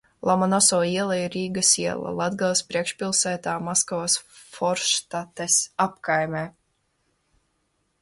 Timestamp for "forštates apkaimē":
4.59-6.47